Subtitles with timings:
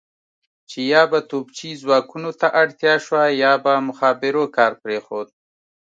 [0.69, 5.27] چې یا به توپچي ځواکونو ته اړتیا شوه یا به مخابرو کار پرېښود.